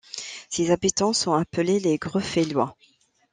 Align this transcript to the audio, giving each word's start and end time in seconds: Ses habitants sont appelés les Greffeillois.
Ses 0.49 0.71
habitants 0.71 1.13
sont 1.13 1.33
appelés 1.35 1.79
les 1.79 1.99
Greffeillois. 1.99 2.75